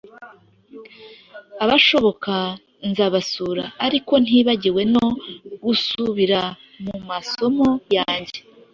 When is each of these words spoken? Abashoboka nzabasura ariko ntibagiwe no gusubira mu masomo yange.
Abashoboka 1.63 2.33
nzabasura 2.89 3.63
ariko 3.85 4.13
ntibagiwe 4.23 4.81
no 4.93 5.05
gusubira 5.65 6.39
mu 6.85 6.95
masomo 7.09 7.67
yange. 7.95 8.39